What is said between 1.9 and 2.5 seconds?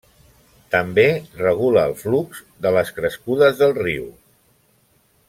el flux